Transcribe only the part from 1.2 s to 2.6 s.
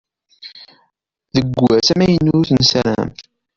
Deg ass amynut